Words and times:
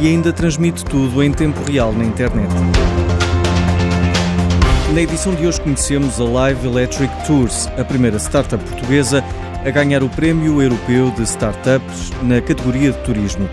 e 0.00 0.08
ainda 0.08 0.32
transmite 0.32 0.84
tudo 0.84 1.22
em 1.22 1.32
tempo 1.32 1.62
real 1.62 1.92
na 1.92 2.04
internet. 2.04 2.52
Na 4.92 5.00
edição 5.00 5.34
de 5.34 5.46
hoje 5.46 5.60
conhecemos 5.60 6.20
a 6.20 6.24
Live 6.24 6.66
Electric 6.66 7.12
Tours, 7.26 7.68
a 7.78 7.84
primeira 7.84 8.18
startup 8.18 8.62
portuguesa 8.64 9.24
a 9.64 9.70
ganhar 9.70 10.02
o 10.02 10.08
Prémio 10.10 10.60
Europeu 10.60 11.10
de 11.12 11.22
Startups 11.22 12.12
na 12.22 12.40
categoria 12.40 12.92
de 12.92 12.98
turismo. 12.98 13.48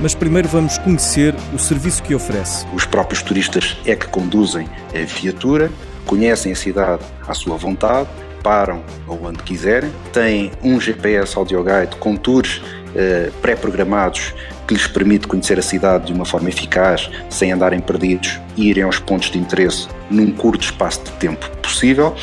Mas 0.00 0.14
primeiro 0.14 0.48
vamos 0.48 0.76
conhecer 0.78 1.34
o 1.54 1.58
serviço 1.58 2.02
que 2.02 2.14
oferece. 2.14 2.66
Os 2.74 2.84
próprios 2.84 3.22
turistas 3.22 3.78
é 3.86 3.94
que 3.94 4.08
conduzem 4.08 4.68
a 4.92 5.04
viatura, 5.04 5.70
conhecem 6.04 6.52
a 6.52 6.56
cidade 6.56 7.04
à 7.26 7.32
sua 7.32 7.56
vontade, 7.56 8.08
param 8.42 8.82
onde 9.06 9.42
quiserem, 9.44 9.92
têm 10.12 10.50
um 10.62 10.80
GPS 10.80 11.38
audio 11.38 11.62
guide 11.62 11.94
com 11.96 12.16
tours 12.16 12.60
eh, 12.94 13.30
pré-programados 13.40 14.34
que 14.66 14.74
lhes 14.74 14.86
permite 14.86 15.26
conhecer 15.26 15.58
a 15.58 15.62
cidade 15.62 16.06
de 16.06 16.12
uma 16.12 16.24
forma 16.24 16.48
eficaz, 16.48 17.10
sem 17.28 17.52
andarem 17.52 17.80
perdidos 17.80 18.40
e 18.56 18.68
irem 18.68 18.84
aos 18.84 18.98
pontos 18.98 19.30
de 19.30 19.38
interesse 19.38 19.88
num 20.10 20.30
curto 20.30 20.64
espaço 20.64 21.02
de 21.04 21.10
tempo 21.12 21.48
possível. 21.58 22.14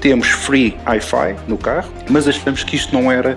Temos 0.00 0.28
free 0.28 0.76
Wi-Fi 0.86 1.36
no 1.48 1.58
carro, 1.58 1.92
mas 2.08 2.28
achamos 2.28 2.62
que 2.62 2.76
isto 2.76 2.94
não 2.94 3.10
era 3.10 3.36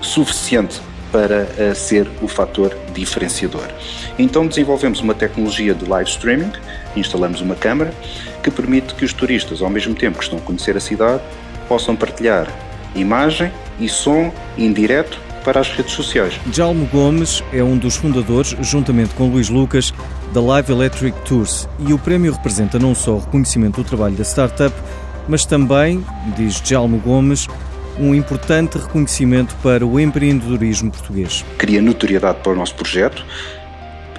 suficiente 0.00 0.80
para 1.12 1.44
uh, 1.44 1.74
ser 1.74 2.08
o 2.20 2.28
fator 2.28 2.76
diferenciador. 2.92 3.66
Então 4.18 4.46
desenvolvemos 4.46 5.00
uma 5.00 5.14
tecnologia 5.14 5.74
de 5.74 5.84
live 5.88 6.10
streaming, 6.10 6.52
instalamos 6.96 7.40
uma 7.40 7.54
câmara 7.54 7.92
que 8.42 8.50
permite 8.50 8.94
que 8.94 9.04
os 9.04 9.12
turistas, 9.12 9.62
ao 9.62 9.70
mesmo 9.70 9.94
tempo 9.94 10.18
que 10.18 10.24
estão 10.24 10.38
a 10.38 10.42
conhecer 10.42 10.76
a 10.76 10.80
cidade, 10.80 11.22
possam 11.68 11.96
partilhar 11.96 12.48
imagem 12.94 13.52
e 13.78 13.88
som 13.88 14.32
indireto 14.56 15.25
para 15.46 15.60
as 15.60 15.70
redes 15.70 15.92
sociais. 15.92 16.40
Jalmo 16.52 16.86
Gomes 16.86 17.40
é 17.52 17.62
um 17.62 17.78
dos 17.78 17.94
fundadores, 17.94 18.56
juntamente 18.60 19.14
com 19.14 19.28
Luís 19.28 19.48
Lucas, 19.48 19.94
da 20.34 20.40
Live 20.40 20.72
Electric 20.72 21.16
Tours 21.20 21.68
e 21.78 21.92
o 21.92 21.98
prémio 21.98 22.32
representa 22.32 22.80
não 22.80 22.96
só 22.96 23.12
o 23.12 23.18
reconhecimento 23.20 23.80
do 23.80 23.84
trabalho 23.84 24.16
da 24.16 24.24
startup, 24.24 24.74
mas 25.28 25.46
também, 25.46 26.04
diz 26.36 26.60
Jalmo 26.64 26.98
Gomes, 26.98 27.46
um 27.96 28.12
importante 28.12 28.76
reconhecimento 28.76 29.54
para 29.62 29.86
o 29.86 30.00
empreendedorismo 30.00 30.90
português. 30.90 31.44
Cria 31.56 31.80
notoriedade 31.80 32.40
para 32.42 32.50
o 32.50 32.56
nosso 32.56 32.74
projeto, 32.74 33.24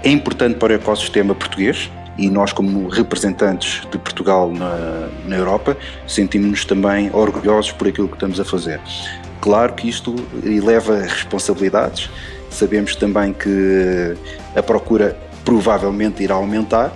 é 0.03 0.09
importante 0.09 0.56
para 0.56 0.72
o 0.72 0.75
ecossistema 0.78 1.36
português 1.36 1.91
e 2.17 2.30
nós, 2.30 2.53
como 2.53 2.88
representantes 2.88 3.86
de 3.91 3.97
Portugal 3.97 4.50
na, 4.50 5.09
na 5.28 5.36
Europa, 5.36 5.75
sentimos-nos 6.08 6.64
também 6.64 7.09
orgulhosos 7.14 7.73
por 7.73 7.89
aquilo 7.89 8.08
que 8.08 8.16
estamos 8.16 8.39
a 8.39 8.45
fazer. 8.45 8.80
Claro 9.48 9.72
que 9.76 9.88
isto 9.88 10.14
eleva 10.44 11.03
responsabilidades, 11.03 12.09
sabemos 12.50 12.98
também 12.98 13.31
que 13.31 14.14
a 14.53 14.62
procura 14.62 15.17
provavelmente 15.45 16.22
irá 16.22 16.36
aumentar, 16.36 16.92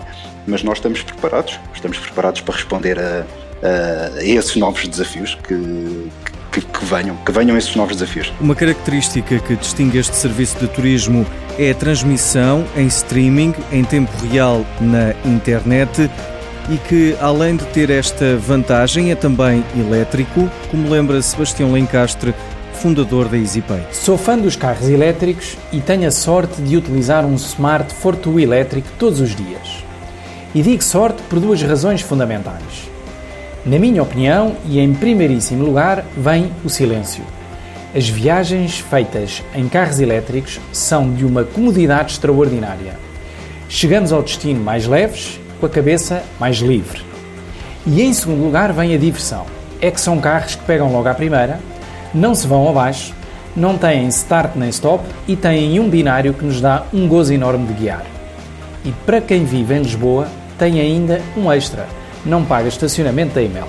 mas 0.45 0.61
nós 0.61 0.79
estamos 0.79 1.01
preparados, 1.01 1.57
estamos 1.73 1.97
preparados 1.97 2.41
para 2.41 2.53
responder 2.53 2.99
a, 2.99 3.25
a 3.63 4.21
esses 4.21 4.57
novos 4.57 4.85
desafios 4.85 5.35
que, 5.47 6.09
que, 6.51 6.59
que, 6.59 6.85
venham, 6.85 7.15
que 7.25 7.31
venham 7.31 7.55
esses 7.55 7.73
novos 7.73 7.95
desafios. 7.95 8.33
Uma 8.41 8.53
característica 8.53 9.39
que 9.39 9.55
distingue 9.55 9.99
este 9.99 10.17
serviço 10.17 10.59
de 10.59 10.67
turismo 10.67 11.25
é 11.57 11.71
a 11.71 11.73
transmissão 11.73 12.65
em 12.75 12.87
streaming, 12.87 13.55
em 13.71 13.85
tempo 13.85 14.11
real 14.27 14.65
na 14.81 15.13
internet 15.23 16.11
e 16.71 16.77
que, 16.77 17.17
além 17.19 17.57
de 17.57 17.65
ter 17.65 17.89
esta 17.89 18.37
vantagem, 18.37 19.11
é 19.11 19.15
também 19.15 19.61
elétrico, 19.77 20.49
como 20.71 20.89
lembra 20.89 21.21
Sebastião 21.21 21.73
Lencastre, 21.73 22.33
fundador 22.75 23.27
da 23.27 23.37
EasyPay. 23.37 23.83
Sou 23.91 24.17
fã 24.17 24.37
dos 24.37 24.55
carros 24.55 24.87
elétricos 24.87 25.57
e 25.73 25.81
tenho 25.81 26.07
a 26.07 26.11
sorte 26.11 26.61
de 26.61 26.77
utilizar 26.77 27.25
um 27.25 27.35
Smart 27.35 27.93
Fortwo 27.93 28.39
elétrico 28.39 28.87
todos 28.97 29.19
os 29.19 29.35
dias. 29.35 29.83
E 30.55 30.61
digo 30.61 30.81
sorte 30.81 31.21
por 31.23 31.41
duas 31.41 31.61
razões 31.61 31.99
fundamentais. 31.99 32.89
Na 33.65 33.77
minha 33.77 34.01
opinião, 34.01 34.55
e 34.65 34.79
em 34.79 34.93
primeiríssimo 34.93 35.65
lugar, 35.65 36.05
vem 36.15 36.51
o 36.63 36.69
silêncio. 36.69 37.23
As 37.93 38.07
viagens 38.07 38.79
feitas 38.79 39.43
em 39.53 39.67
carros 39.67 39.99
elétricos 39.99 40.57
são 40.71 41.13
de 41.13 41.25
uma 41.25 41.43
comodidade 41.43 42.13
extraordinária. 42.13 42.97
Chegamos 43.67 44.13
ao 44.13 44.23
destino 44.23 44.63
mais 44.63 44.87
leves 44.87 45.40
com 45.61 45.67
a 45.67 45.69
cabeça 45.69 46.23
mais 46.39 46.57
livre. 46.57 47.03
E 47.85 48.01
em 48.01 48.11
segundo 48.13 48.43
lugar 48.43 48.73
vem 48.73 48.95
a 48.95 48.97
diversão. 48.97 49.45
É 49.79 49.91
que 49.91 50.01
são 50.01 50.19
carros 50.19 50.55
que 50.55 50.65
pegam 50.65 50.91
logo 50.91 51.07
à 51.07 51.13
primeira, 51.13 51.59
não 52.13 52.33
se 52.33 52.47
vão 52.47 52.67
abaixo, 52.67 53.13
não 53.55 53.77
têm 53.77 54.07
start 54.07 54.55
nem 54.55 54.69
stop 54.69 55.03
e 55.27 55.35
têm 55.35 55.79
um 55.79 55.87
binário 55.87 56.33
que 56.33 56.43
nos 56.43 56.59
dá 56.59 56.83
um 56.91 57.07
gozo 57.07 57.31
enorme 57.31 57.67
de 57.67 57.73
guiar. 57.73 58.03
E 58.83 58.91
para 59.05 59.21
quem 59.21 59.45
vive 59.45 59.75
em 59.75 59.83
Lisboa, 59.83 60.27
tem 60.57 60.79
ainda 60.79 61.21
um 61.37 61.51
extra: 61.51 61.87
não 62.25 62.43
paga 62.43 62.67
estacionamento 62.67 63.35
da 63.35 63.41
Imel. 63.41 63.67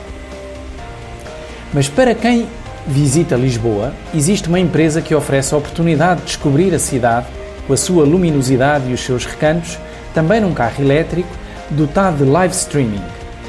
Mas 1.75 1.89
para 1.89 2.15
quem 2.15 2.47
visita 2.87 3.37
Lisboa, 3.37 3.93
existe 4.15 4.49
uma 4.49 4.61
empresa 4.61 5.03
que 5.03 5.15
oferece 5.15 5.55
a 5.55 5.59
oportunidade 5.59 6.21
de 6.21 6.27
descobrir 6.27 6.75
a 6.75 6.79
cidade 6.79 7.27
com 7.67 7.73
a 7.73 7.77
sua 7.77 8.05
luminosidade 8.05 8.91
e 8.91 8.95
os 8.95 9.01
seus 9.01 9.25
recantos, 9.25 9.79
também 10.15 10.41
num 10.41 10.53
carro 10.53 10.83
elétrico 10.83 11.42
dotado 11.73 12.25
de 12.25 12.31
live 12.31 12.55
streaming, 12.55 13.03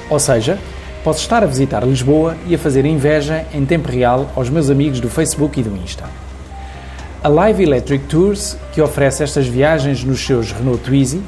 ou 0.10 0.20
seja, 0.20 0.58
posso 1.04 1.20
estar 1.20 1.44
a 1.44 1.48
visitar 1.48 1.86
Lisboa 1.86 2.36
e 2.48 2.56
a 2.56 2.58
fazer 2.58 2.86
inveja 2.86 3.46
em 3.54 3.66
tempo 3.66 3.92
real 3.92 4.30
aos 4.36 4.50
meus 4.50 4.70
amigos 4.70 5.00
do 5.00 5.10
Facebook 5.10 5.60
e 5.60 5.64
do 5.64 5.76
Insta. 5.76 6.06
A 7.22 7.28
Live 7.28 7.64
Electric 7.64 8.06
Tours, 8.06 8.58
que 8.74 8.82
oferece 8.82 9.24
estas 9.24 9.48
viagens 9.48 10.04
nos 10.04 10.26
seus 10.26 10.52
Renault 10.52 10.84
Twizy, 10.84 11.22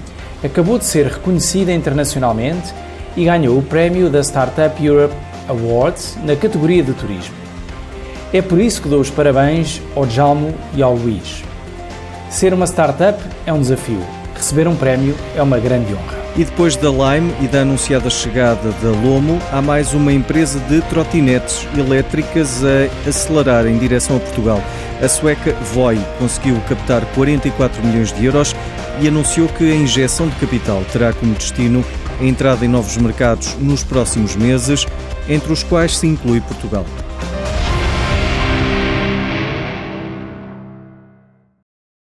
acabou 0.43 0.77
de 0.77 0.85
ser 0.85 1.07
reconhecida 1.07 1.71
internacionalmente 1.71 2.73
e 3.15 3.25
ganhou 3.25 3.57
o 3.57 3.61
prémio 3.61 4.09
da 4.09 4.21
Startup 4.21 4.85
Europe 4.85 5.15
Awards 5.47 6.17
na 6.23 6.35
categoria 6.35 6.83
de 6.83 6.93
turismo. 6.93 7.35
É 8.33 8.41
por 8.41 8.59
isso 8.59 8.81
que 8.81 8.89
dou 8.89 8.99
os 8.99 9.09
parabéns 9.09 9.81
ao 9.95 10.09
Jalmo 10.09 10.53
e 10.73 10.83
ao 10.83 10.95
Luís. 10.95 11.43
Ser 12.29 12.53
uma 12.53 12.65
startup 12.65 13.17
é 13.45 13.53
um 13.53 13.61
desafio, 13.61 14.01
receber 14.35 14.67
um 14.67 14.75
prémio 14.75 15.15
é 15.35 15.41
uma 15.41 15.59
grande 15.59 15.93
honra. 15.93 16.14
E 16.37 16.43
depois 16.43 16.75
da 16.75 16.89
Lime 16.89 17.33
e 17.41 17.47
da 17.47 17.61
anunciada 17.61 18.09
chegada 18.09 18.69
da 18.81 18.89
Lomo, 18.89 19.41
há 19.53 19.61
mais 19.61 19.93
uma 19.93 20.11
empresa 20.11 20.59
de 20.59 20.81
trotinetes 20.81 21.65
elétricas 21.77 22.61
a 22.61 23.09
acelerar 23.09 23.65
em 23.65 23.77
direção 23.77 24.17
a 24.17 24.19
Portugal. 24.19 24.61
A 25.01 25.07
sueca 25.07 25.53
Voi 25.73 25.97
conseguiu 26.19 26.59
captar 26.67 27.05
44 27.13 27.81
milhões 27.85 28.11
de 28.11 28.25
euros 28.25 28.53
e 29.01 29.07
anunciou 29.07 29.47
que 29.47 29.63
a 29.63 29.75
injeção 29.75 30.27
de 30.27 30.35
capital 30.35 30.83
terá 30.91 31.13
como 31.13 31.33
destino 31.35 31.85
a 32.19 32.25
entrada 32.25 32.65
em 32.65 32.69
novos 32.69 32.97
mercados 32.97 33.55
nos 33.57 33.85
próximos 33.85 34.35
meses, 34.35 34.85
entre 35.29 35.53
os 35.53 35.63
quais 35.63 35.97
se 35.97 36.05
inclui 36.05 36.41
Portugal. 36.41 36.85